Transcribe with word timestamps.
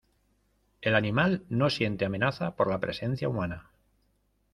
el 0.81 0.95
animal 0.95 1.45
no 1.49 1.69
siente 1.69 2.05
amenaza 2.05 2.55
por 2.55 2.67
la 2.71 2.79
presencia 2.79 3.29
humana. 3.29 3.69